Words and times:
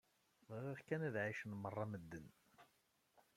Bɣiɣ 0.49 0.79
kan 0.87 1.01
ad 1.07 1.15
ɛicen 1.23 1.51
merra 1.57 1.85
medden. 1.91 2.27